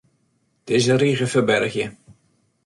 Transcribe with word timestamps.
Dizze 0.71 0.95
rige 1.03 1.27
ferbergje. 1.35 1.87